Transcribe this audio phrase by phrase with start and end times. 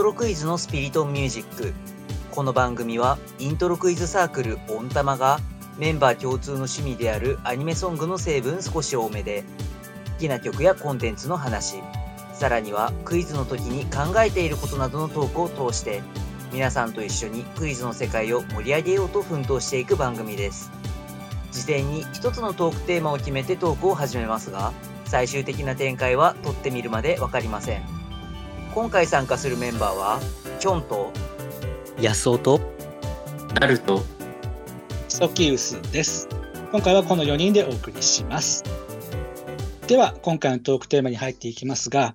[0.00, 1.74] ントロクイズのスピリトンミュージック。
[2.30, 5.40] この番組はイントロクイズサークルオンタマが
[5.76, 9.44] メンバー共通の趣味であるアニメソングの成分少し多めで
[10.14, 11.82] 好きな曲やコンテンツの話。
[12.32, 16.00] さらにはクイズの時に考えていることなどのトークを通して
[16.50, 20.70] 皆さんと一緒にクイズの世界を盛り上げようと奮闘していく番組です。
[21.52, 24.72] 事前に一つのトークテーマを決めてトークを始めますが
[25.04, 27.99] 最終的な展開は撮ってみるまで分かりません。
[28.72, 30.20] 今回参加するメンバーは
[30.60, 31.10] キョンと
[32.00, 32.60] 安尾と
[33.60, 34.00] ナルト。
[35.08, 36.28] ソキウスです。
[36.70, 38.62] 今回はこの4人でお送りします。
[39.88, 42.14] では今回のトークテーマに入っていきますが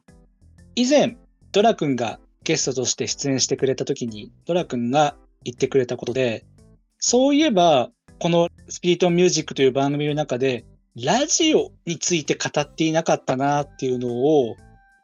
[0.75, 1.17] 以前
[1.51, 6.45] ドラ君がゲストとして出演してくれた時にドラ君が言ってくれたことで
[6.99, 10.63] そういえばこのスピリットミュージックという番組の中で
[10.95, 14.55] ラジオについて語っていなかったなっていうのを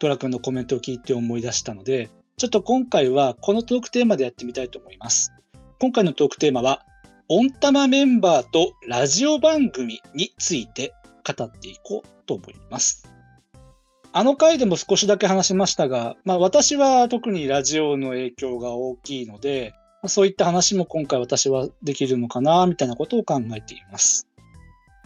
[0.02, 5.32] ドラ君のコメントを聞いて思い出したのでちょっと今回はこのトークテーマでやってみたいと思います。
[5.80, 6.84] 今回のトークテーマは
[7.30, 10.94] オンタマメンバーとラジオ番組について
[11.24, 13.08] 語っていこうと思います。
[14.12, 19.74] あの回でも少しだけ話しましたが、まあ、私は特にラジオの影響が大きいので、
[20.08, 24.28] そういった話も今回私はできるのかな、みたいなことを考えています。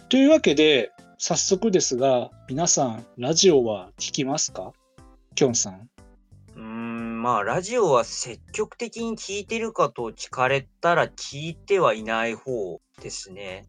[0.09, 4.73] というわけで、早速ですが、皆さん、ラジオは聞きますか？
[5.36, 5.89] きょんさん。
[6.55, 13.67] うーんまあラジオは積極的に聞いてるかと聞かれたら聞いてはいない方ですね。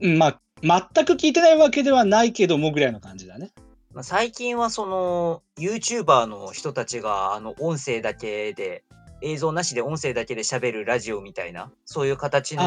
[0.00, 3.50] うんまあ、全く聞いてないわけではないけどもぐらいの感じだね。
[3.92, 8.84] まあ、最近はその YouTuber の人たちがあの音声だけで
[9.22, 12.62] 映像なしで音声だけで喋るラジオみたいなそういう形の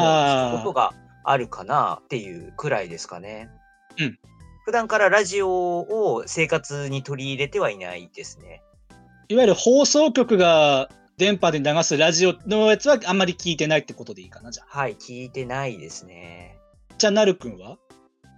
[0.57, 3.49] ことがあるかなっていうくらいですかね。
[3.99, 4.19] うん。
[4.67, 8.61] 普段からラジオを生活に取り入れてはいないですね。
[9.29, 14.79] いわゆる放送局が電波で流すラジオのやつはあんまり聞いてないってことでいいかな、じゃあ。
[14.79, 16.57] はい、聞いてないですね。
[16.97, 17.77] じゃあ、なるくんは？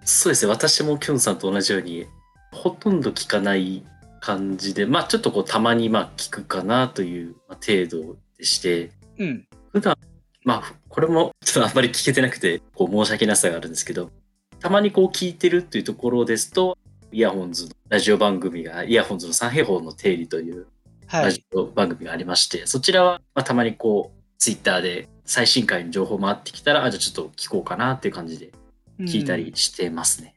[0.05, 2.05] そうですね私もキョンさんと同じように
[2.51, 3.83] ほとんど聞かない
[4.19, 9.47] 感じでまあちょっとこうたまにまあ聞くかなというまあ程度でしてうん。
[9.71, 9.97] 普段
[10.43, 14.11] まあこれもちょっとあんまり聞けてなくてこう申し訳なさがあるんですけど
[14.59, 16.77] たまにこう聞いてるっていうところですと
[17.11, 20.67] イヤホンズのラジオ番組がイヤホンズの三平方の定理という
[21.07, 21.43] はいラジ。
[21.53, 28.51] オ番組がありまして、そちらは、まあ、たまにこうツイッターで最新回の情報回ってきたらあじゃあちょっと聞こうかなっていう感じで
[28.99, 30.35] 聞いたりしてますね。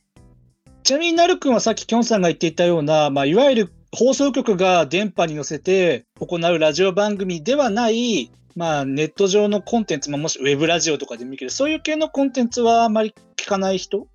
[0.83, 14.09] ちなみになるくんはさっききょんさんが言っていたような、まあ、いわゆる放送局が電波に乗せて行うラジオ番組ではない、まあ、ネット上のコンテンツ、まあ、もしウェブラジオとかでもいいけど、そういう系のコンテンツはあまり聞かない人？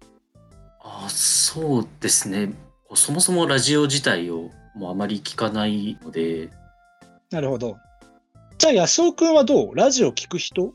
[0.89, 2.53] あそうですね
[2.95, 6.49] そもそもラジオ自体をもうあまり聞かないので
[7.29, 7.77] なるほど。
[8.57, 9.75] じゃあ、安尾くんはどう？
[9.75, 10.73] ラジオ聞く人？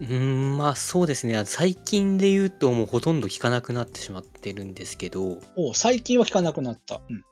[0.00, 7.00] うーんまあそうですね最近で言うともうほとんど聞かなくなってしまってるんですけどお最近は聞かなくなった。
[7.08, 7.22] うん、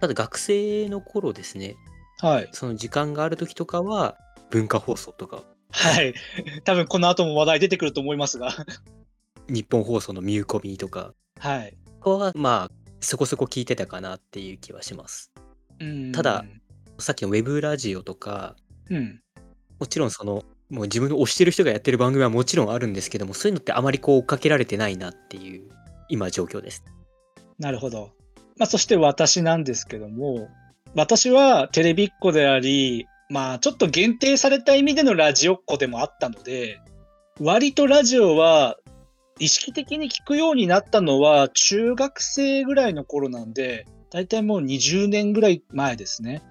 [0.00, 1.76] ただ学生の頃ですね
[2.18, 2.48] はい。
[2.52, 4.16] その時間がある時とかは
[4.50, 6.14] 文化放送とかはい。
[6.64, 8.50] 多分この後も話題出てくると思いますが。
[9.52, 11.76] 日本放送のミューコミとかはい。
[12.00, 12.70] はまあ
[13.00, 15.32] そこそこ聞いてたかなっていう気はします
[15.80, 16.44] うんただ、
[16.98, 18.56] さっきのウェブラジオとか
[18.90, 19.20] うん。
[19.78, 25.68] もちろんそのもう自分の推してる人がやってる番組はもちろんあるんですけどもそういうのってあまりこう追っかけられてないなっていう
[26.08, 26.84] 今状況です
[27.58, 28.12] なるほど。
[28.58, 30.48] まあ、そして私なんですけども、
[30.94, 36.80] 私はテレビっ子であり、まあ、ちょっと限定された意味でのラジオっ子でもあったので、
[37.40, 38.76] 割とラジオは
[39.38, 46.42] 意識的に聞くようになったのは中学生ぐらいの頃なんで、だいたいもう20年ぐらい前ですね。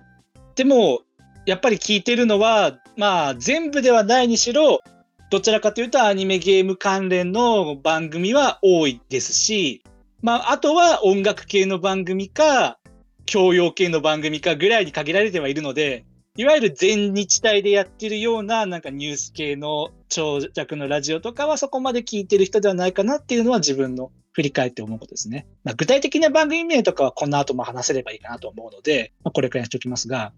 [0.56, 1.02] でも、
[1.46, 4.81] やっぱり聞いてるのは、まあ、全部ではないにしろ、
[5.30, 9.84] どちらかというとアニメゲーム関連の番組は多いですし、
[10.22, 12.77] まあ、あとは音楽系の番組か、
[13.25, 16.06] 教養系の番組かぐらいに限られてはいるので、
[16.38, 25.45] いわゆる全日体でやってるような、なんかニュース系の長尺のラジオとかはそこまで聞いてる人ではないかなっていうのは自分の振り返って思うことですね。
[25.66, 30.31] まあ、具体的な番組名とかはこの後も話せればいいかなと思うので、まあ、これくらいにしておきますが、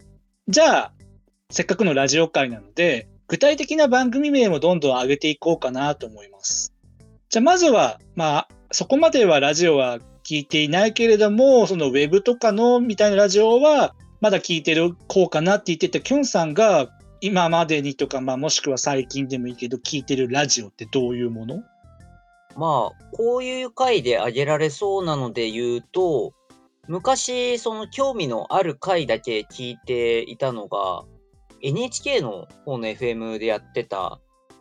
[0.48, 0.92] じゃあ、
[1.50, 6.74] せっかくのラジオ会なので、具体的な番組名もどんどん上げていこうかなと思います。
[7.28, 13.94] じゃあまずは、まあ、そこまではラジオは聞いていないけれども、そのウェブとかのみたいなラジオは、
[14.24, 16.88] まだ聞いてるこうかなって言ってたきょんさんが、
[17.20, 21.62] 今までにとか、まあ、もしくは最近でもいいけど、聞いてるラジオってどういうもの？
[22.56, 26.32] まあ、こういう回で挙げられそうなので言うと、
[26.88, 31.04] 昔、その興味のある回だけ聞いていたのが、
[31.60, 34.20] NHK の方の FM でやってた、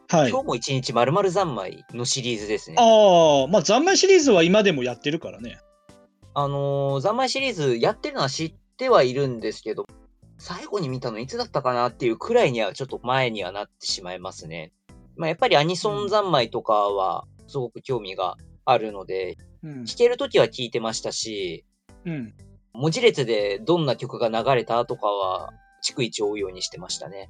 [0.10, 0.30] はい。
[0.30, 2.75] 今日も一日まるまる三昧のシリーズですね。
[2.80, 5.57] ああ、まあ、残枚シリーズは今でもやってるからね。
[6.33, 9.85] あのー、三昧シリーズやってるのは知ってはいるんですけど、
[10.37, 14.71] 最後に見たのいつだったかなっていうくらいにはちょっと前にはなってしまいますね。
[15.15, 18.35] まあ、やっぱりアニソン三昧とかはすごく興味が
[18.65, 19.85] あるので、うん。
[19.85, 21.65] 聴けるときは聴いてましたし、
[22.05, 22.33] うん。
[22.73, 25.51] 文字列でどんな曲が流れたとかは、
[25.87, 27.29] 逐一追うようにしてましたね。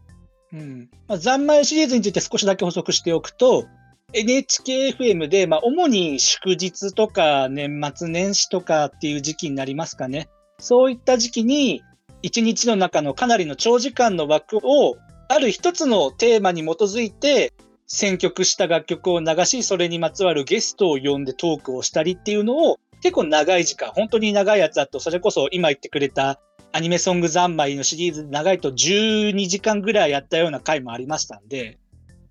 [0.53, 0.89] うん。
[1.07, 3.65] まあ、残枚シリーズについて少しだけ補足しておくと、
[4.13, 10.29] NHKFM で、まあ、主に祝日とか年末年始とかっていう時期になりますかね。
[10.63, 11.83] そういった時期に、
[12.21, 14.95] 一日の中のかなりの長時間の枠を、
[15.27, 17.51] ある一つのテーマに基づいて、
[17.85, 26.39] 選曲した楽曲を流し、それにまつわるゲストを呼んでトークをしたりっていうのを、結構長い時間、本当に長いやつだと、それこそ今言ってくれた
[26.71, 31.77] アニメソング三昧のシリーズ長いと12時間ぐらいやったような回もありましたんで、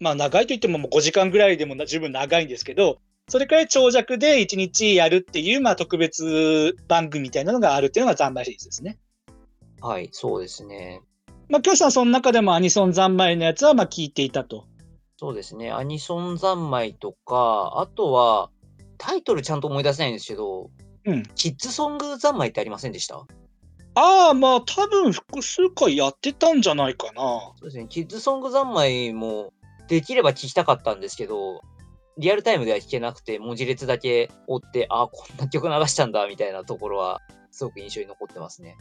[0.01, 2.99] まあ長いといってももう5時間ぐらいでも十分長いんですけど、
[3.33, 8.99] それくらい長尺で1日やるっていう、まあ特別番組みたいなのがあるっていうのが三昧シリーズですね。
[9.81, 11.01] はい、そうですね。
[11.49, 14.67] まあ、教師さんその中でもアニソン三昧のやつはまあ聞いていたと。
[15.17, 15.73] そうですね。
[15.73, 18.51] アニソン三昧とか、あとは、
[18.99, 20.69] タイトルちゃんと思い出せないんですけど、
[21.07, 21.23] うん。
[21.35, 23.17] キッズソング三昧ってありませんでした？
[23.95, 27.55] ああ、まあ多分複数回やってたんじゃないかな。
[27.57, 27.87] そうですね。
[27.89, 29.55] キッズソング三昧も、
[29.89, 31.63] できれば聞きたかったんですけど、
[32.19, 37.21] リアルタイムでは聞けなくて、文字列だけ追って、ああ、こんな曲流したんだ、みたいなところは、
[37.51, 38.77] すごく印象に残ってますね。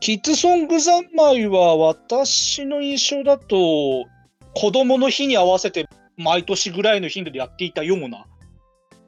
[0.00, 4.04] キッズソング三昧は私の印象だと、
[4.54, 5.86] 子供の日に合わせて
[6.16, 8.26] 毎年ぐらいの頻度でやっていたような。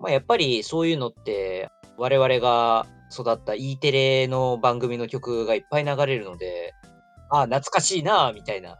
[0.01, 6.73] まあ、やっぱりそういうのって、我々が育った E テレの番組の曲がいっぱい流れるので、
[7.31, 8.79] ああ、懐かしいな、みたいな。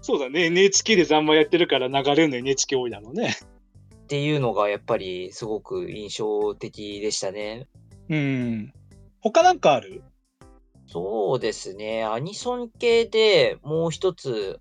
[0.00, 0.46] そうだね。
[0.46, 3.36] NHK で三昧やってるから流れるの NHK 多いだろうね。
[4.04, 7.66] っていうのがやっぱりすごく印象的でしたね。
[8.10, 8.72] うん。
[9.20, 10.02] 他なんかある？
[10.86, 12.04] そうですね。
[12.04, 14.60] アニソン系でもう一つ、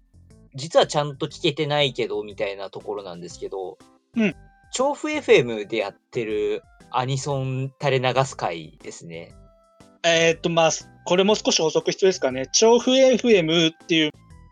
[0.55, 3.77] 実はちゃんと聞けてないけど、みたいなところなんですけど、
[4.15, 4.33] うん。
[4.71, 9.35] 調布 FM でやってるアニソン垂れ流す会ですね。
[10.05, 10.71] えーっと、まあ、
[11.05, 12.47] これも少し補足必要ですかね。
[12.53, 14.11] 調布 FM っていう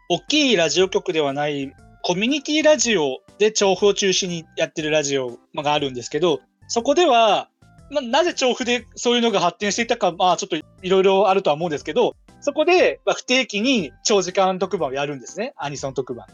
[0.09, 1.71] 大きいラジオ局ではない
[2.03, 7.49] コミュニティラジオで調布を中心にやってるラジオがあるんですけど、そこでは、
[7.89, 15.53] ま、なぜ調布でそういうのが発展していたか、まあちょっといろいろあるとは思うんですけど、そこで、ま、不定期に長時間特番をやるんですね。
[15.57, 16.27] アニソン特番。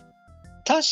[0.66, 0.84] 確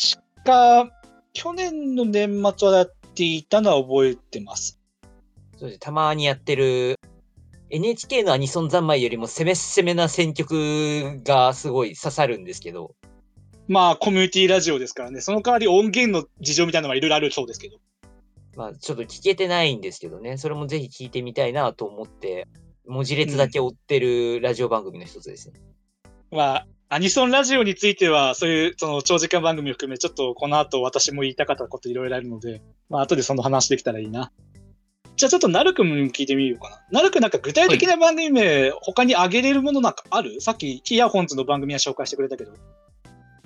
[0.46, 0.90] か、
[1.34, 4.80] 去年の年末はやっていたのは覚えてます。
[5.58, 6.98] そうですたまにやってる
[7.68, 12.94] NHK のアニソン三昧よりも攻め攻めな選曲がすごい刺さるんですけど、
[13.68, 15.20] まあ、コミュニティラジオですからね。
[15.20, 17.78] その代わり音源の事情みたいなのはいろいろあるそうですけど。
[18.56, 22.46] まあちょっと聞けてないんですけどね、それもぜひ聞いてみたいなと思って、
[22.86, 25.60] 文字列だけ追ってるラジオ番組の一つですね。
[26.30, 34.30] まあ、アニソンラジオについては、そういうその長時間番組を含め、ちょっとこの後私も言いたかったこといろいろあるので、まあ、後でその話できたらいいな。
[35.16, 37.00] じゃあちょっとナルくんに聞いてみようかな。
[37.00, 40.40] ナルくんなんか具体的な番組名、他に挙げれるものなんかある？
[40.40, 42.52] さっきイヤホンズの番組は紹介してくれたけど。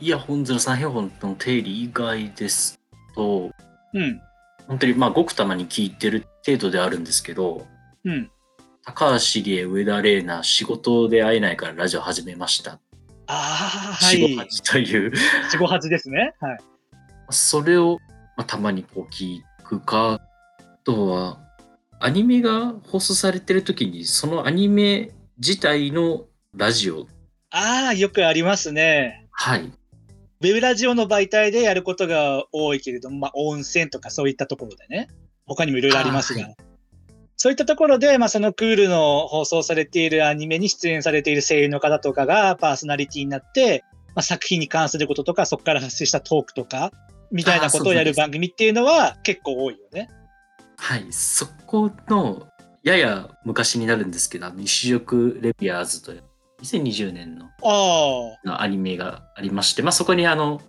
[0.00, 2.80] イヤホンズの三平本の定理以外です
[3.14, 3.50] と、
[3.92, 4.20] うん。
[4.66, 7.66] 本当にまあごくたまに聞いてる程度ではあるんですけど、
[8.04, 8.30] うん。
[8.82, 12.72] 高橋理恵、上田玲奈、仕事で会えないからラジオ始めました。
[12.72, 12.78] あ
[13.28, 14.36] あ、はい。
[14.36, 15.12] 八という、
[15.50, 16.32] 四五八ですね。
[16.40, 16.58] はい。
[17.28, 17.98] それを、
[18.36, 21.38] まあ、たまにこう聞くか、あとは、
[22.00, 26.24] アニメが放送されてる時に、そのアニメ自体の
[26.56, 27.06] ラジオ、
[27.50, 29.28] ああ、よくありますね。
[29.32, 29.70] はい、
[30.42, 35.08] ウェブラジオの媒体でやることが多いけれども、まあ、温泉とかそういったところでね、
[35.46, 36.54] 他にもいろいろありますが、あは
[37.36, 46.90] そういったところで、まあ、そのクールの放送されているアニメに出演されている声優の方とかがパーソナリティになって、まあ、作品に関することとか、そこから発生したトークとか、
[47.30, 50.08] みたいなことをやる番組っていうのは結構多いよね。
[50.78, 52.46] はい、そこの、
[52.82, 56.24] やや昔になるんですけど、あの、一色レビアーズという、
[56.62, 60.60] 2020年のアニメがありまして、まあ、そこにあの、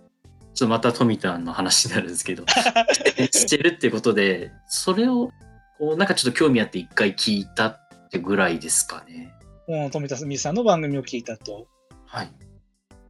[0.54, 2.44] ちょっとまた富田の話になるんですけど、
[3.32, 5.30] してるっていうことで、それを、
[5.78, 9.32] こう、なんかちょっと興味あって一回聞いたってぐらいですかね。
[9.68, 11.66] う富田すみさんの番組を聞いたと。
[12.06, 12.32] はい。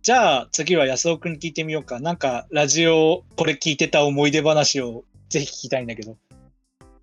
[0.02, 2.00] じゃあ次は安尾くんに聞いてみようか。
[2.00, 6.16] なんかラジオこれ聞いてた思い出話をぜひ聞きたいんだけど。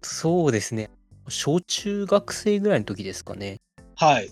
[0.02, 0.90] そうですね。
[1.28, 3.58] 小中学生ぐらいの時ですかね。
[3.96, 4.30] はい。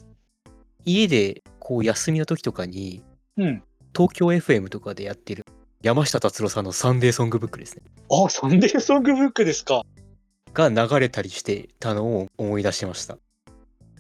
[0.88, 3.04] 家でこう休みの時とかに
[3.38, 3.64] うん。
[3.96, 5.46] 東京 FM とかでやってる
[5.82, 7.84] 山下達郎さんのサンデーソングブックですね。
[8.12, 9.84] あ、サンデーソングブックですか。
[10.54, 13.18] が流れたりしてたのを思い出しました。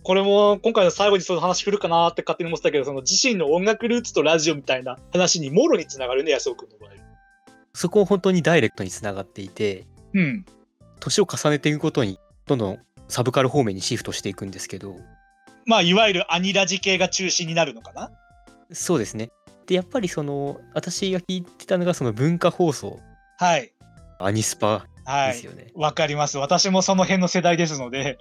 [0.04, 6.92] これも今回の最後にその話振るかなって勝手に思ってたけど、その自身の音楽ルーツとラジオみたいな話にもろにつながるね、安尾君の場合。
[7.74, 10.46] そこを本当にダイレクトにつながっていて、うん。
[11.00, 14.96] 年を重ねていくことにどんどんサブカル方面にシフトしていくんですけど、
[15.68, 18.10] まあ、いわゆるアニラジ系が中心になるのかな？
[18.72, 19.30] そうですね。
[19.68, 23.00] で、やっぱりその、私が聞いてたのがその文化放送、
[23.38, 23.72] はい。
[24.20, 25.34] アニスパはい。
[25.34, 25.68] ですよね。
[25.76, 26.38] わかります。
[26.38, 28.18] 私もその辺の世代ですので。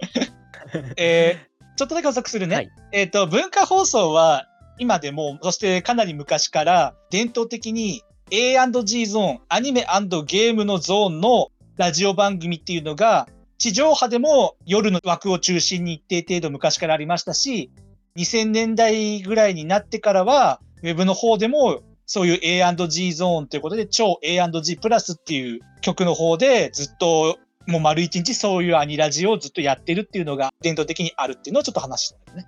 [0.97, 2.55] えーちょっとだけ補足するね。
[2.55, 4.47] はいえっ、と、文化放送は
[4.79, 8.01] 今でも、そしてかなり昔から伝統的に
[8.31, 13.27] A&G ゾーン、アニメゲームのゾーンのラジオ番組っていうのが、
[13.57, 17.71] 地上波でも夜の枠を中心に一定程度昔からありましたし、
[18.15, 27.37] 2000年代ぐらいになってからは、ウェブの方でもそういう A&G ゾーンということで、超 A&G プラスっていう曲の方でずっと
[27.67, 32.47] もう丸一日そういうアニラジをずっとやってるっていうのが伝統的にあるっていうのをちょっと話したんです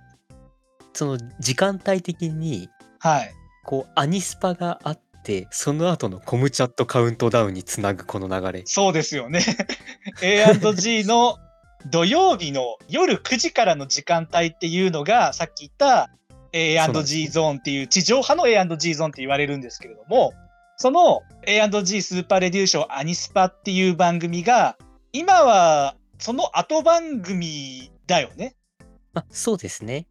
[0.92, 3.32] その時間帯的に、はい。
[3.64, 5.09] こう、アニスパがあって、
[5.50, 8.62] その後のコムチャットカウントダウンにつなぐこの流れ。
[8.66, 9.40] そうですよね。
[10.22, 11.38] A&G の
[11.86, 16.10] 土曜日の夜9時からの時間帯っていうのがさっき言った
[16.52, 20.32] A&G ゾーンっていう地上波の A&G ゾーンって言われるんですけれども、
[20.76, 24.76] その A&G スーパーラジオショーアニスパっていう番組が
[25.12, 28.56] 今はその後番組だよね。
[29.14, 30.06] あ、そうですね。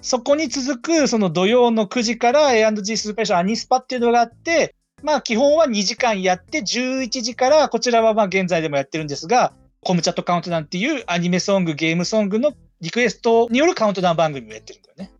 [0.00, 15.10] そこに続く、その土曜の9時から A&G スーパーションアニスパっていうのがあって、まあ基本は2時間やって、11時から、こちらはまあ現在でもやってるんですが、コムチャットカウントダウンっていうアニメソング、ゲームソングのリクエストによるカウントダウン番組をやってるんだよね。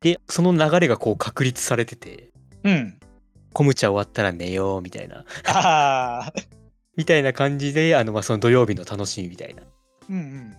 [0.00, 2.30] で、その流れがこう確立されてて、
[2.64, 2.98] うん。
[3.52, 6.32] コムチャ終わったら寝ようみたいな、ああ、
[6.96, 9.62] みたいな感じで、あの、まあ、その土曜日の楽しみみたいな。
[10.08, 10.56] うんうん。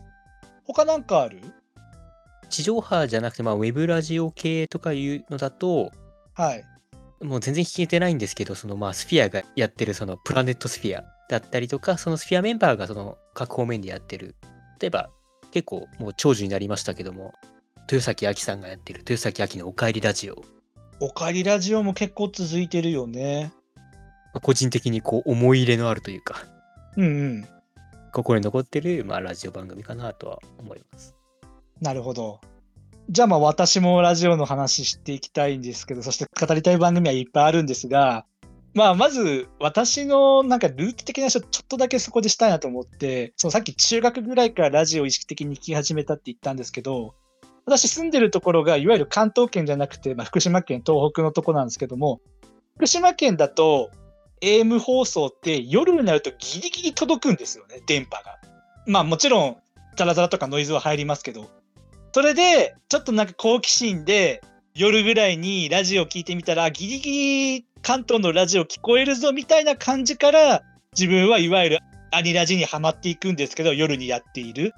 [0.66, 1.40] 他なんかある？
[2.52, 5.92] 地上波じゃなくて、まあ、ウェブラジオ系とかいうのだと、
[6.34, 6.64] はい。
[7.24, 14.36] もう全然聞けてないんですけど、そのまあスフィアがやってるそのプラネットスフィアだったりとか、そのスフィアメンバーがその各方面でやってる、
[14.80, 15.10] 例えば
[15.52, 17.34] 結構もう長寿になりましたけども、
[17.82, 20.44] 豊崎亜紀さんがやってる豊崎亜紀のおかえりラジオ、
[21.00, 23.54] おかえりラジオも結構続いてるよね。
[24.34, 26.44] まあ個人的にこう思い入れのあるというか、
[26.98, 27.48] うんうん。
[28.14, 31.16] 心に残ってるまあラジオ番組かなとは思います。
[31.82, 32.40] なるほど。
[33.10, 38.26] じゃあまあ私もラジオの話していきたいんですけど、そして語りたい番組はいっぱいあるんですが、
[38.74, 47.16] まあまず私のなんかルーツ的な話をちょっとだけそこでしたいなと思って、そのさっき中学ぐらいからラジオを意識的に聞き始めたって言ったんですけど、
[47.66, 52.22] 私住んでるところがいわゆる関東圏じゃなくて、まあ、福島県東北のとこなんですけども、
[52.78, 53.92] 福島県だと
[54.42, 58.40] AM 放送って夜になるとギリギリ届くんですよね、電波が。
[58.88, 59.58] まあもちろん
[59.96, 61.50] ザラザラとかノイズは入りますけど、
[62.14, 64.42] それで、ちょっとなんか好奇心で、
[64.74, 67.12] 夜ぐらいにラジオ聞いてみたら、ギリギ
[67.60, 70.62] リ関東のラジオ聞こえるぞみたいな感じから、
[70.94, 71.80] 自分はいわゆる
[72.12, 74.74] アニラジにはまっていくんですけど、夜にやっている。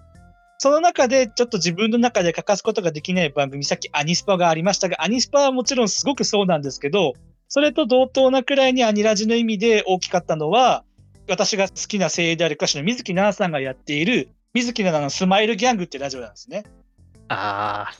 [0.60, 7.14] その中で、ちょっと自分の中で欠かすことができない番組、さっきアニスパがありましたが、アニスパはもちろんすごくそうなんですけど、
[7.48, 10.84] それと同等なくらいにアニラジの意味で大きかったのは、
[11.28, 16.64] 私が好きな声優である歌手の水木奈々さんがやっている、水木奈々のスマイルギャングってラジオなんですね。
[17.34, 17.94] ああ、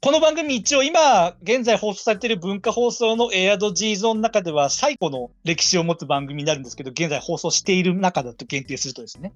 [0.00, 9.32] この番組一応今現在放送されている文化放送の A&G ゾーンの中では最古の歴史を持つ番組になるんですけど現在放送している中だと限定するとですね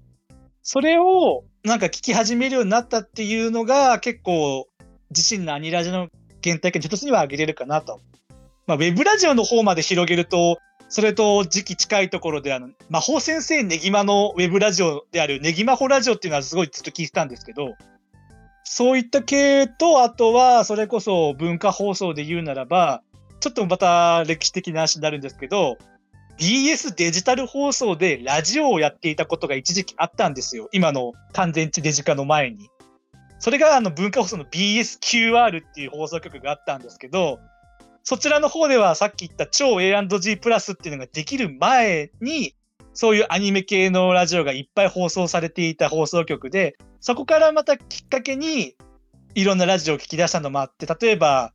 [0.63, 4.67] それをなんか聞き始めるようになったっていうのが結構
[5.11, 6.09] 自身のアニラジの
[6.43, 8.01] 原体験一つには挙げれるかなと。
[8.65, 10.57] まあ、ウェブラジオの方まで広げると
[10.89, 17.75] それと時期近いところであの魔法先生ネギマのウェブラジオであるネギマホラジオっていうのはすごいずっと聞いてたんですけど
[18.69, 23.01] そういった系と、あとは、それこそ文化放送で言うならば、
[23.39, 25.77] ちょっとまた歴史的な話になるんですけど、
[26.37, 30.67] BS デジタル放送でラジオをやっていたことが一時期あったんですよ。
[30.73, 32.69] 今の完全地デジ化の前に。
[33.39, 37.39] それがあの文化放送の BSQR っていう放送局があったんですけど、
[38.03, 42.53] そちらの方ではさっき言った超 A&G プラスっていうのができる前に、
[42.97, 48.75] そういうアニメ系のラジオがいっぱい放送されていた放送局で、そこからまたきっかけに
[49.35, 51.53] いろんなラジオを聞き出したのもあって、例えば、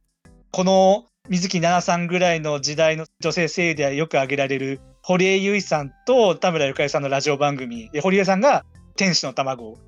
[0.53, 7.91] この水木奈々さんぐらいの時代の女性声優ではよく挙げられる堀江由衣さんと田村ゆかりさんのラジオ番組。
[7.91, 9.79] で、堀江さんが天使の卵、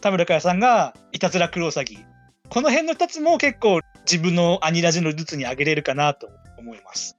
[0.00, 1.98] 田村ゆかりさんがいたずらクロウサギ、
[2.48, 7.18] この辺の2つも結構自分のアニラジのルーツに挙げれるかなと思います。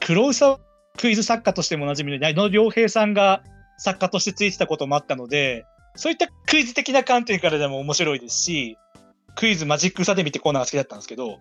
[0.00, 0.58] 黒ウサ
[0.98, 3.42] クイズ作家としてもおなじみの矢野良平さんが
[3.78, 5.64] 作家としてついてたこともあったので、
[5.96, 8.78] そういったクイズ的な観点からでも面白いですし、
[9.34, 11.38] クイズマジックサで見てコーナーが好きだったんですけど、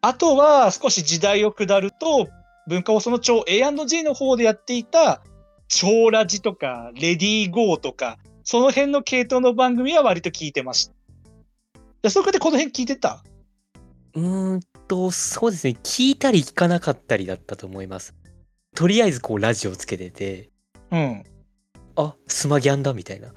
[0.00, 2.28] あとは少し時代を下ると、
[2.66, 5.22] 文化放送の超 A&G の方でやっていた
[5.68, 10.94] 超ラジとかレディーゴーとか、その辺の系統の番組は割と聞いてました。
[12.02, 13.22] 安岡でこの辺聞いてた？
[14.14, 15.76] うーんと、そうですね。
[15.82, 18.14] 聞いたり聞かなかったりだったと思います。
[18.74, 20.50] とりあえずこうラジオつけてて、
[20.90, 21.24] うん。
[21.96, 23.28] あ、スマギャンだみたいな。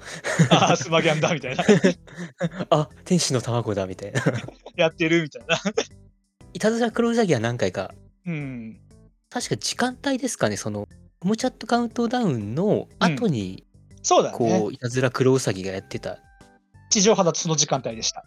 [0.50, 1.64] ああ、スマギャンだみたいな。
[2.70, 4.22] あ、天使の卵だみたいな。
[4.76, 5.60] やってるみたいな。
[6.54, 7.94] いたずら黒ウサギは何回か、
[8.26, 8.80] うん。
[9.28, 10.88] 確か時間帯ですかね、その、
[11.20, 13.66] ホムチャットカウントダウンの後に、
[14.02, 14.38] そうだね。
[14.38, 16.18] こう、いたずら黒ウサギがやってた
[16.88, 18.24] 地上波だとその時間帯でした。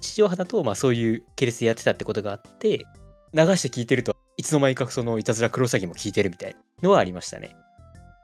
[0.00, 2.86] 地上波だと、まあそういう系列でやってたってことがあって、
[3.34, 7.54] 流して聞いてるといつの間にかそのいたずらクロサギも聞いてるみたいなのはありましたね。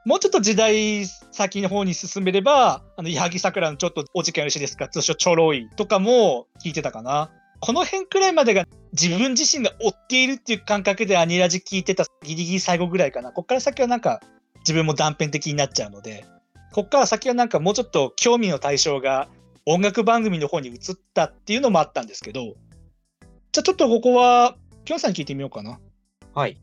[0.03, 7.29] もうちょっと時代先の方に進めれば、あの、矢作桜のちょっとお時間よろしいですか、通称ちょろいとかも聞いてたかな。
[7.59, 13.31] この辺くらいまでが自分自身が追っているっていう感覚でアニラジ聞いてたギリギリ最後ぐらいかな。
[13.31, 14.21] こっから先はなんか
[14.61, 16.25] 自分も断片的になっちゃうので、
[16.73, 19.27] こっから先はなんかもうちょっと興味の対象が
[19.67, 20.77] 音楽番組の方に移っ
[21.13, 22.55] たっていうのもあったんですけど、
[23.51, 24.55] じゃあちょっとここは、
[24.85, 25.79] きょんさんに聞いてみようかな。
[26.37, 26.57] はい。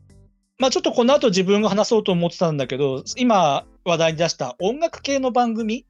[0.57, 5.85] まあちょっとこの後自分が話そうと思ってたんだけど、今話題に出した音楽系の番組、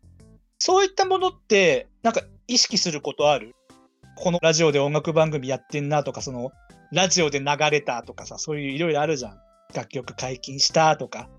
[0.58, 3.54] そういったものって、なんか意識することある？
[4.18, 6.51] このラジオで音楽番組やってんなとか、その
[6.92, 9.38] ラジオで流れたとかさ、そういういろいろあるじゃん。
[9.75, 11.30] 楽曲解禁したとか。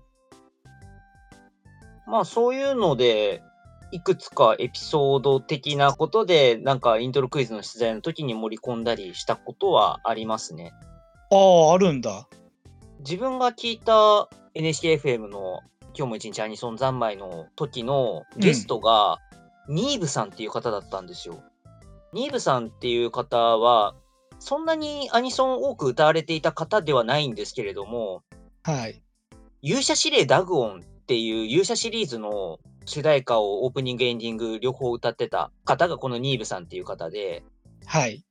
[2.07, 3.41] まあそういうので、
[3.91, 10.71] いくつかエピソード的なことで、なんかイントロクイズの出題の時に盛り込んだりしたことはありますね。
[11.29, 11.35] あ
[11.71, 12.25] あ、あるんだ。
[12.99, 15.61] 自分が聞いた NHKFM の
[15.97, 19.17] 今日も一日アニソン三昧の時のゲストが、
[19.67, 21.41] ニーブさんっていう方だったんですよ。
[22.13, 23.95] ニーブさんっていう方は、
[24.39, 28.23] そんなにアニソン多く歌われていた方ではないんですけれども、
[28.63, 29.01] はい。
[29.61, 37.43] 勇者指令ダグオンっていう勇者シリーズの主題歌をオープニングエンディング両方歌ってた方がこのニーブさんっていう方で、
[37.85, 38.23] はい。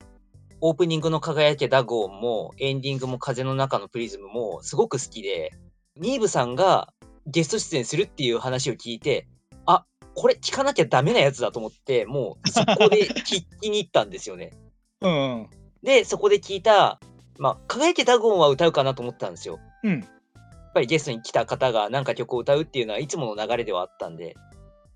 [0.61, 5.53] オープニングの輝けダグオンもエンディングも風の中のプリズムもすごく好きで、
[5.97, 6.93] ニーブさんが
[7.27, 9.27] ゲスト出演するっていう話を聞いて、
[9.67, 14.53] あ、これ聞かなきゃダメなやつだと思って、もうそこで 聞きに行ったんですよね。
[15.01, 15.49] うん。
[15.83, 17.01] で、そこで聞いた、
[17.39, 19.59] まあ、輝けダグオンは歌うかなと思ったんですよ。
[19.83, 20.01] うん。
[20.01, 24.37] やっぱりゲストに来た方が何か曲を歌うっていうのはいつもの流れではあったんで、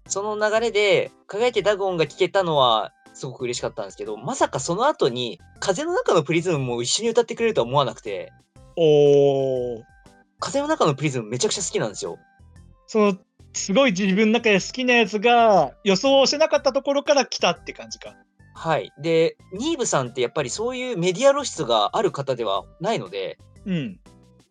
[0.09, 8.33] その流れで、輝けダグオンが聴けたのはすごく嬉しかったんですけど、まさかその後に、風の中のプリズムも一緒に歌ってくれるとは思わなくて、
[8.77, 9.83] おー。
[10.41, 12.19] 風の中のプリズムめちゃくちゃ好きなんですよ。
[12.87, 13.19] その、
[13.53, 18.15] すごい自分の中で好きなやつが予想してなかったところから来たって感じか。
[18.55, 18.93] はい。
[19.01, 24.01] で、ニーブさんってやっぱりそういうメディア露出がある方ではないので、うん。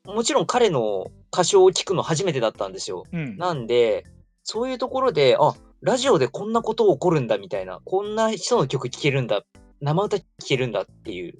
[0.05, 3.03] もちろん彼の歌唱を聞くの初めてだったんですよ。
[3.11, 3.37] うん。
[3.37, 4.05] なんで、
[4.43, 9.41] そういうところで、あ、ラジオでこんなこと起こるんだみたいな、こんな人の曲聴けるんだ、
[9.81, 11.39] 生歌聴けるんだっていう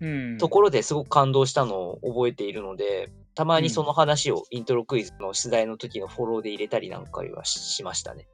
[0.00, 0.38] うん。
[0.38, 8.26] ところですごく感動したのを覚えているので、たまにその話をイントロクイズの出題の時のフォローで入れたりなんかはししましたね。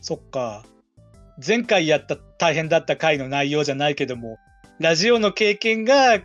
[0.00, 0.64] そっか。
[1.44, 4.38] 前回やった大変だった回の内容じゃないけども、
[4.80, 6.24] ラジオの経験が語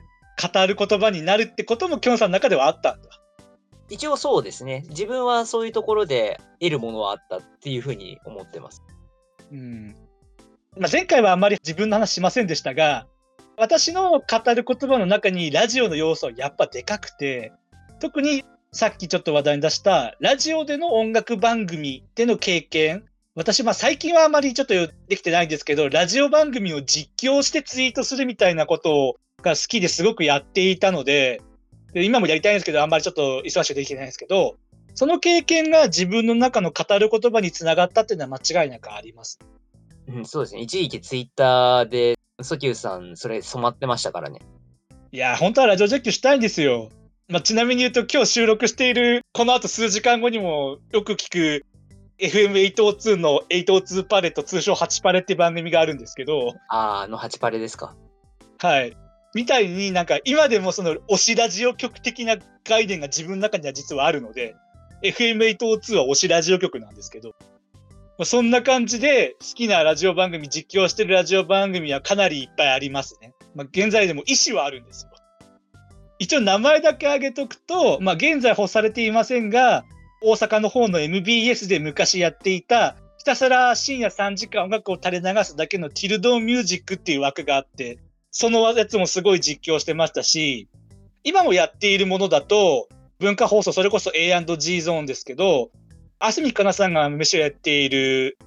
[0.68, 3.10] る言葉になるってこともきょんさんの中ではあったんだ。
[3.90, 4.86] 一応そうですね。
[4.90, 8.82] 自分はそういうところで得るものはあったっていうふうに思ってます。
[9.52, 9.96] うん。
[10.78, 13.08] まあ、前回はあんまり自分の話しませんでしたが、
[13.58, 17.54] 私の語る言葉の中にラジオの要素はやっぱでかくて、
[18.00, 24.74] 特にさっきちょっと話題に出したラジオでの音楽番組での経験、私、まあ最近はあまりちょっと
[25.08, 31.42] できてないんですけど、ラジオ番組を実況してツイートするみたいなことが好きですごくやっていたので、
[31.94, 34.58] で今もやりたいんですけど、あんまりちょっと忙しくできてないんですけど、
[34.96, 39.40] その経験が自分の中の語る言葉につながったっていうのは間違いなくあります。
[40.08, 40.62] うん、そうですね。
[40.62, 44.40] 一時期ツイッターで、ソキューさん、それ染まってましたからね。
[45.12, 46.90] いや、本当はラジオ実況したいんですよ。
[47.30, 51.66] まあ、ちなみに言うと、今日収録している、この後数時間後にもよく聞く、
[52.20, 57.96] FM802 の802パレット、通称8パレっていう番組があるんですけど、あー、あの8パレですか。
[58.60, 58.96] はい。
[59.34, 64.56] みたいになんか今でもその推しラジオ局的な概念が自分の中には実はあるので、
[65.04, 67.34] FM802 は推しラジオ局なんですけど、
[68.24, 73.34] そんな感じで好きなラジオ番組、実況してるラジオ番組はかなりいっぱいありますね。
[73.56, 75.10] まあ、現在でも意思はあるんですよ。
[76.20, 79.84] 一応名前だけ挙げとくと、まあ、現在発されていませんが、
[80.22, 87.98] 大阪の方の MBS で昔やっていた、ひたすら深夜3時間音楽を垂れ流すだけのティルドーミュージックっていう枠があって、
[88.34, 90.68] そのやつもすごい実況してましたし、
[91.24, 95.70] 今もやっているものだと、文化放送、それこそ A&G ゾーンですけど、
[96.20, 98.38] あすみかなさんが飯をやっている、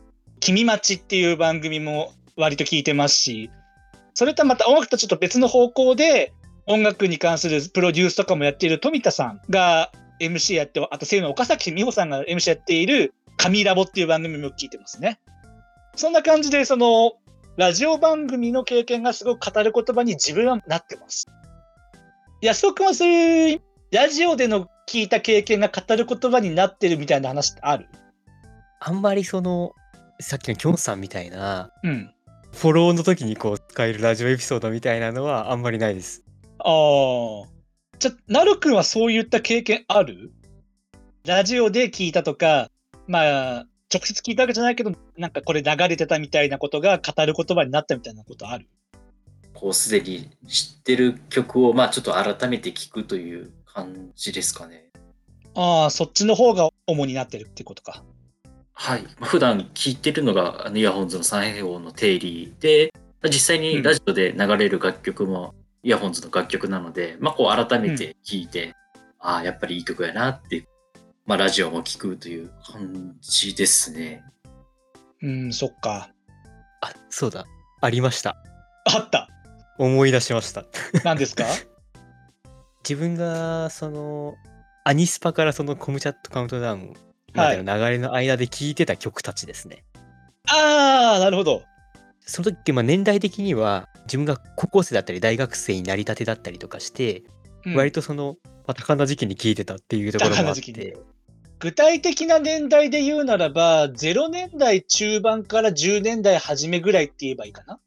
[0.40, 3.48] 君待ちっていう番組も割と聞いてますし、
[4.12, 6.32] それとまた音楽とちょっと別の方向で、
[6.66, 15.20] 音楽に関するプロデュースとかもやっている富田さんが MC やって、あと声優の岡崎美穂さんが MC やっている神ラボっていう番組も聞いてますね。
[15.94, 17.12] そんな感じで、その、
[17.56, 21.26] ラジオ番組の経験がすごく語る言葉に自分はなってます。
[22.42, 27.86] 安尾君はそういうラジオでの聞いた経験が語る言葉になってるみたいな話ってある？
[28.80, 29.72] あんまりその、
[30.20, 32.10] さっきのきょんさんみたいな、うん。
[32.52, 36.22] フォローの時にこう使えるラジオエピソードみたいなのはあんまりないです。
[36.58, 37.48] ああ。
[37.98, 40.30] じゃ、なるくんはそういった経験ある？
[41.26, 42.68] ラジオで聞いたとか、
[43.06, 48.66] まあ、直接聞いたわけじゃないけど、なんかこれ流れてたみたいなことが語る言葉になったみたいなことある？
[49.54, 54.90] こうすでに知ってる曲をまあちょっと改めて聞くという感じですかね。
[55.54, 58.02] ああ、そっちの方が主になってるってことか。
[58.72, 59.02] はい。
[59.02, 68.74] まあ普段聴いてるのがあのイヤホンズの三平方の定理で、まあ実際にラジオで流れる楽曲もイヤホンズの楽曲なので、まあこう改めて聴いて、
[69.18, 70.66] ああ、やっぱりいい曲やなって、
[71.26, 74.22] まあラジオも聴くという感じですね。
[75.22, 76.10] うん、そっか。
[76.82, 77.46] あ、そうだ。
[77.80, 78.36] ありました。
[78.84, 79.28] あった。
[79.78, 80.64] 思い出しました。
[81.04, 81.44] 何ですか？
[82.88, 84.34] 自分がその
[84.84, 86.94] アニスパからそのコムチャットカウントダウン
[87.34, 89.84] までの流れの間で聴いてた曲たちですね。
[90.48, 91.62] ああ、なるほど。
[92.20, 97.22] その時、まあ、年代的には自分が高校生だったり大学生になりたてだったりとかして、
[97.64, 100.96] うん割とその、まあ、多感な時期に聴いてたっていうところもあって
[101.58, 107.80] 具体的な年代で言うならば、0年代中盤から10年代初めぐらいって言えばいいかな。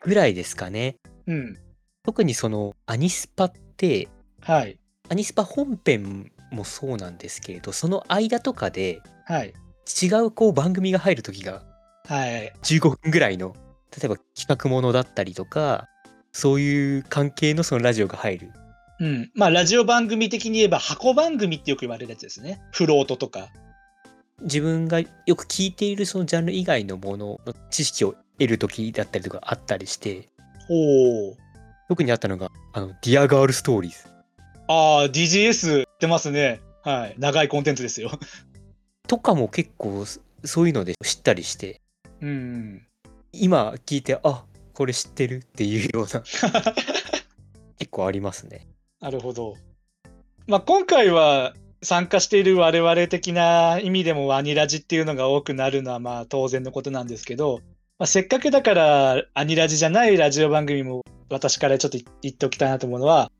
[0.00, 0.96] ぐらいですかね。
[1.26, 1.58] うん。
[2.04, 4.08] 特にそのアニスパって
[4.40, 4.78] はい。
[5.08, 9.52] アニスパ本編もそうなんですけれどその間とかではい。
[10.02, 11.64] 違うこう番組が入る時が
[12.06, 12.52] はい。
[12.62, 13.56] 15分ぐらいの
[13.96, 15.88] 例えば企画ものだったりとか
[16.30, 18.52] そういう関係のそのラジオが入る
[19.00, 19.30] うん。
[19.34, 22.60] まあ、ラジオ番組的に言えば箱番組ってよく言われるやつですね。
[22.72, 23.48] フロートとか。
[24.42, 30.28] 自分がよく聞いているそのジャンル以外のものの知識を得る時だったりとかあったりして
[30.68, 31.36] おお。
[31.88, 34.08] 特にあったのがあの「ディアガールストーリーズ
[34.68, 36.60] ああ、DGS 出ますね。
[36.82, 37.14] はい。
[37.18, 38.10] 長いコンテンツですよ。」
[39.08, 41.80] とかも結構そそういうので知ったりして
[42.20, 42.86] うん。
[43.32, 46.22] 今聞いてあこれ知ってるっていうような
[47.78, 48.66] 結構ありますね。
[49.06, 49.54] なるほど。
[50.48, 57.60] まあ、今回は参加している我々的な意味でもアニラジっていうのが多くなるのはまあ当然のことなんですけど、
[58.00, 63.30] まあ、せっかくだからアニラジじゃないラジオ番組も私からちょっと言っておきたいなと思うのは、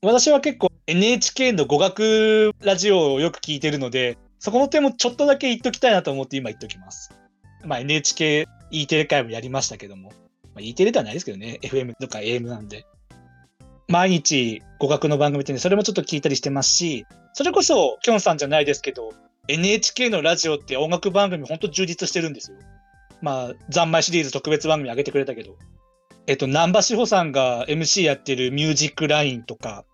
[0.00, 7.12] 私は結構 NHK の語学ラジオをよく聞いてるので、そこの点もちょっとだけ言っときたいなと思って今言っておきます。
[7.64, 10.10] まあ、NHK、E テレ会もやりましたけども、
[10.54, 12.86] まあ、E テレではないですけどね、FM とか AM なんで。
[13.90, 19.12] 毎日語学の番組ってね、それもちょっと聞いたりしてますし、それこそ、きょんさんじゃないですけど、
[19.48, 22.56] NHK のラジオって音楽番組ほんと充実してるんですよ。
[23.20, 25.56] まあ、三昧シリーズ特別番組上げてくれたけど。
[26.26, 29.84] えっと、南波志保さんが MC やってるミュージックラインとか、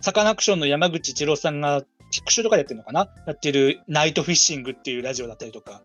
[0.00, 1.82] サカナクションの山口一郎さんが、
[2.16, 3.08] 特集とかでやってるのかな？
[3.26, 5.82] やってるナイトフィッシングっていうラジオだったりとか、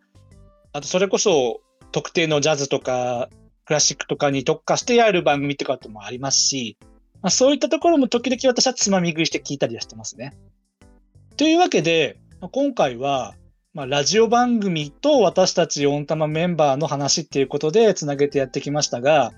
[0.72, 3.30] あとそれこそ特定のジャズとか
[3.66, 6.78] クラシックとかに特化してやる番組とかもありますし、
[7.22, 10.34] まあ、そういったところも時々私はつまみ食いして聞いたりはしてますね。
[11.38, 13.36] というわけで、まあ今回は、
[13.74, 19.32] まあ、ラジオ番組と私たちオンタマメンバーの話っていうことでつなげてやってきましたが、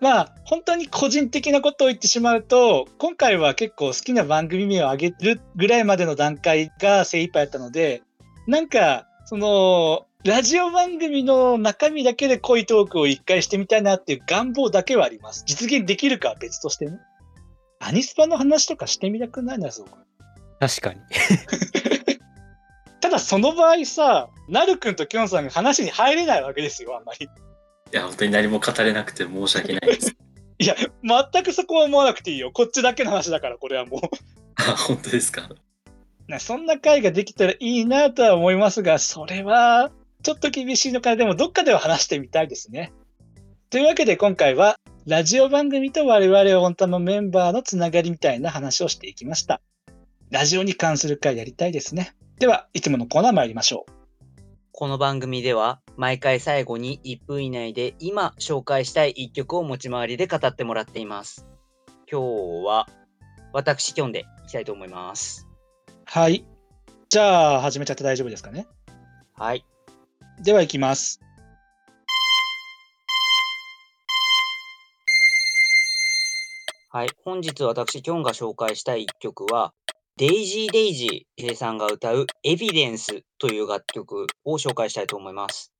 [0.00, 8.02] まあ、本当に個人的なことを言ってしまうと、今回は結構好きな番組名を挙げるぐらいまでの段階が精一杯だったので、
[8.46, 15.44] なんか、その、ラジオ番組の中身だけで濃いトークを一回してみたいなっていう願望だけはあります。
[15.46, 16.98] 実現できるかは別としてね。
[17.80, 19.98] アニスパの話とかしてみたくないな、すごく。
[20.58, 21.00] 確かに。
[23.00, 27.26] ただその場合さ、なるくんときょんさんが話に入れないわけですよ、あんまり。
[27.26, 27.28] い
[27.92, 30.16] や、本当に何も語れなくて申し訳ないです。
[30.58, 30.74] いや、
[31.32, 32.50] 全くそこは思わなくていいよ。
[32.50, 34.00] こっちだけの話だから、これはもう。
[34.58, 35.48] あ本当ですか？
[36.28, 42.92] なそんな回ができたらいいなとは思いますが、それはちょっと厳しいのかな、でもどっかでは話してみたいですね。
[43.68, 49.60] というわけで今回は、ラジオ番組と我々オンタマメンバーのつながりみたいな話をしていきました。
[50.30, 52.14] ラジオに関する回やりたいですね。
[52.38, 53.92] では、いつものコーナー参りましょう。
[54.70, 61.44] この番組では毎回最後に1分以内で今紹介したい1曲を持ち回りで語ってもらっています。
[62.08, 62.86] 今日は
[63.52, 65.48] 私キョンでいきたいと思います。
[66.04, 66.44] はい。
[67.08, 68.68] じゃあ、始めちゃって大丈夫ですかね。
[69.34, 69.64] はい。
[70.40, 71.25] では、いきます。
[76.96, 77.10] はい。
[77.26, 79.74] 本日私キョンが紹介したい1曲は
[80.16, 85.74] デイジー・デイジーさんが歌うエビデンスという楽曲を紹介したいと思います。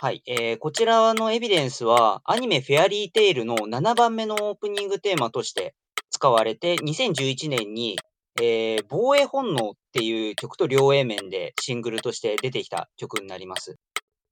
[0.00, 0.22] はい。
[0.26, 5.74] えー、こちらのエビデンスはアニメフェアリーテイルの7番目のオープニングテーマとして
[6.08, 7.98] 使われて2011年に、
[8.40, 13.76] えー、防衛本能っていう曲と両 A 面でシングルとして出てきた曲になります。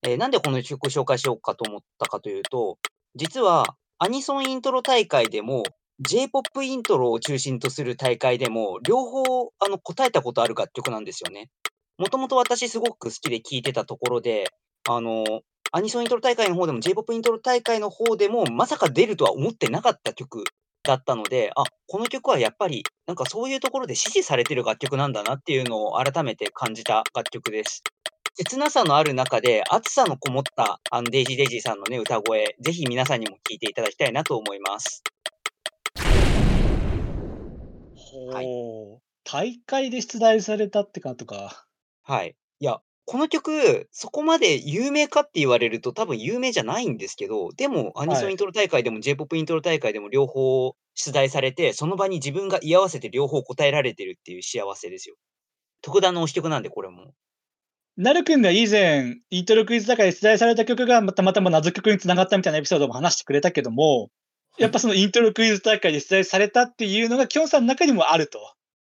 [0.03, 2.79] えー、なんでこの曲を紹介しようかと思ったかというと、
[3.17, 5.63] 実はアニソンイントロ大会でも
[6.01, 11.51] J-POP イントロを中心とする大会でも、両方あの答えたことある楽曲なんですよね。
[11.99, 14.45] もともと私すごく好きで聴いてたところで、
[14.89, 20.45] あの、アニソンイントロ大会の方でも J-POP イントロ大会の方でも、まさか出るとは思ってなかった曲
[20.83, 27.83] だったので、あ、この曲はやっぱり、なんかそういうところで支持されてる楽曲なんだなっていうのを改めて感じた楽曲です。
[28.35, 35.03] 切なさのある中で、熱さのこもったあのデイジー・デイジーさんのね、歌声、ぜひ皆さんにも聴いていただきたいなと思います。
[38.13, 41.65] ほう、はい大会で出題されたってことか。
[42.03, 42.35] はい。
[42.59, 55.17] いや、この曲、そこまで有名かって言われると多分有名じゃないんですけど、でもアニソンイントロ大会でも J-POP イントロ大会でも両方出題されて、その場に自分が居合わせて両方答えられてるっていう幸せですよ。
[55.83, 57.13] 特段の推し曲なんで、これも。
[57.97, 64.11] なるくんが以前、イントロクイズ大会で出題された曲がまたまたま謎曲につながったみたいなエピソードも話してくれたけども、
[64.59, 68.39] やっぱそのイントロクイズ大会で出題されたっていうのがきょんさんの中にもあると。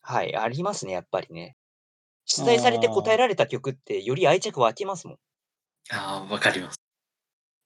[0.01, 1.55] はい、ありますね、やっぱりね。
[2.25, 5.17] 出題されて答えられた曲ってより愛着湧きますもん。
[5.91, 6.79] ああ、わかります。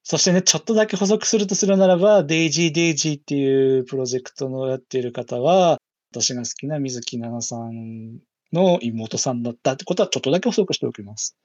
[0.04, 5.78] そしてね、ちょっとだけ補足するとするならば、デイジーデイジーっていうプロジェクトのやっている方は、
[6.12, 8.20] 私が好きな水木奈々さん
[8.54, 11.36] の妹さんだったってことはちょっとだけ補足しておきます。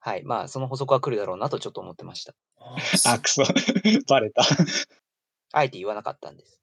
[0.00, 2.32] はい、まあ、その補足は来るだろうなとちょっと思ってました。
[3.04, 3.42] あ、くそ。
[4.08, 4.42] バレた。
[5.52, 6.60] あえて言わなかったんです。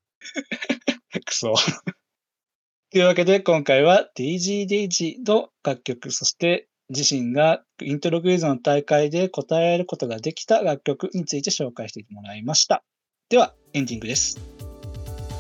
[1.26, 1.54] くそ。
[2.92, 12.84] というわけで、今回はデイジーデイジーの楽曲、そして自身がイントロクイズの大会で答えることができた楽曲について紹介してもらいました。
[13.30, 14.40] では、エンディングです。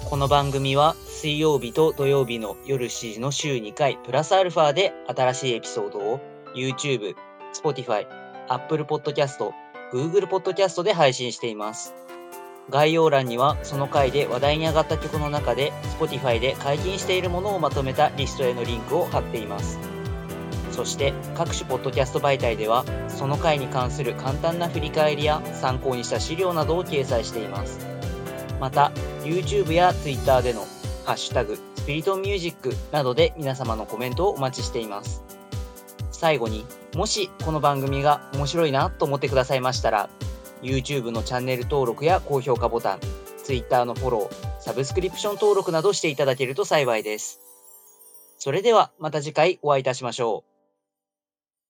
[0.09, 6.19] この番組は水曜日と土曜日の夜7時の週2回プラスアルファで新しいエピソードを
[6.55, 7.15] YouTube、
[7.53, 8.07] Spotify、
[8.47, 9.51] Apple Podcast、
[9.91, 12.04] Google Podcast で配信しています。
[12.69, 19.79] 概要欄にはその回で話題に上がった曲の中で Spotify で解禁しているものをまとめたリストへのリンクを貼っています。
[20.71, 27.79] そして各種ポッドキャスト媒体ではその回に関する簡単な振り返りや参考にした資料などを掲載しています。
[28.59, 28.91] また
[29.23, 30.61] YouTube や Twitter での
[31.05, 35.23] ハッシュタグスピリトミュージックなどで皆様のコメントをお待ちしています。
[36.11, 40.09] 最後にもしこの番組が面白いなと思ってくださいましたら
[40.65, 42.99] YouTube のチャンネル登録や高評価ボタン
[43.43, 47.39] Twitter のフォローサブスクリプション登録などしていただけると幸いです。
[48.39, 50.54] それではまた次回お会いいたしましょう。